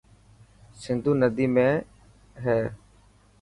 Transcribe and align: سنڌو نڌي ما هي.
سنڌو 0.81 1.11
نڌي 1.21 1.45
ما 1.55 1.67
هي. 2.43 2.59